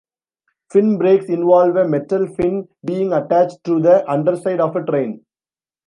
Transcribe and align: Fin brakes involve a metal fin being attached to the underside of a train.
Fin 0.71 0.97
brakes 0.97 1.25
involve 1.29 1.75
a 1.79 1.87
metal 1.87 2.25
fin 2.35 2.67
being 2.83 3.13
attached 3.13 3.63
to 3.65 3.79
the 3.79 4.03
underside 4.11 4.59
of 4.59 4.75
a 4.75 4.83
train. 4.83 5.23